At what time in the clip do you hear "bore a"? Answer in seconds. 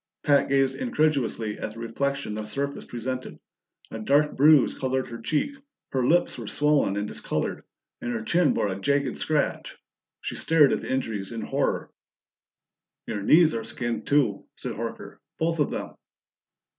8.51-8.79